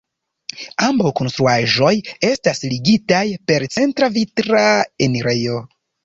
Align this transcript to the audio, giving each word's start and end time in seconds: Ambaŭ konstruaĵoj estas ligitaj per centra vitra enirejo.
Ambaŭ 0.83 1.09
konstruaĵoj 1.17 1.91
estas 2.29 2.61
ligitaj 2.71 3.21
per 3.51 3.65
centra 3.75 4.09
vitra 4.15 4.63
enirejo. 5.09 5.59